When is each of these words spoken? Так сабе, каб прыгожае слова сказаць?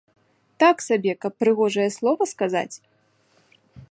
Так 0.63 0.77
сабе, 0.87 1.13
каб 1.25 1.33
прыгожае 1.43 1.85
слова 1.97 2.23
сказаць? 2.33 2.75